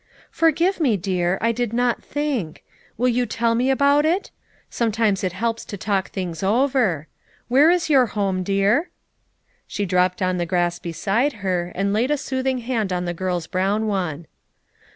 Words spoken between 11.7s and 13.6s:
and laid a soothing hand on the girl's